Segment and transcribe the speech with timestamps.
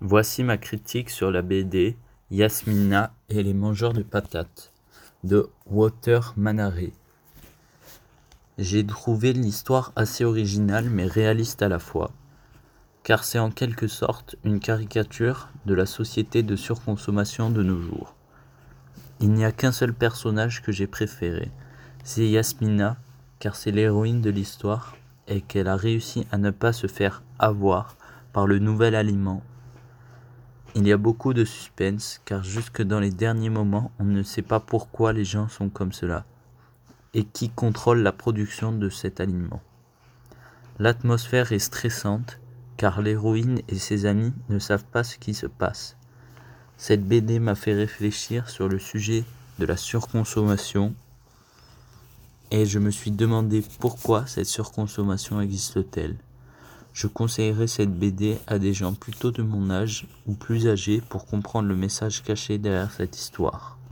[0.00, 1.96] Voici ma critique sur la BD
[2.30, 4.72] Yasmina et les mangeurs de patates
[5.22, 6.92] de Walter Manaré.
[8.58, 12.10] J'ai trouvé l'histoire assez originale mais réaliste à la fois,
[13.04, 18.16] car c'est en quelque sorte une caricature de la société de surconsommation de nos jours.
[19.20, 21.52] Il n'y a qu'un seul personnage que j'ai préféré,
[22.02, 22.96] c'est Yasmina,
[23.38, 24.96] car c'est l'héroïne de l'histoire
[25.28, 27.96] et qu'elle a réussi à ne pas se faire avoir
[28.32, 29.42] par le nouvel aliment
[30.76, 34.42] il y a beaucoup de suspense, car jusque dans les derniers moments, on ne sait
[34.42, 36.24] pas pourquoi les gens sont comme cela,
[37.14, 39.62] et qui contrôle la production de cet aliment.
[40.80, 42.40] L'atmosphère est stressante,
[42.76, 45.96] car l'héroïne et ses amis ne savent pas ce qui se passe.
[46.76, 49.24] Cette BD m'a fait réfléchir sur le sujet
[49.60, 50.92] de la surconsommation,
[52.50, 56.16] et je me suis demandé pourquoi cette surconsommation existe-t-elle.
[56.94, 61.26] Je conseillerais cette BD à des gens plutôt de mon âge ou plus âgés pour
[61.26, 63.76] comprendre le message caché derrière cette histoire.